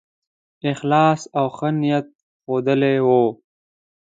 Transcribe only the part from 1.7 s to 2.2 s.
نیت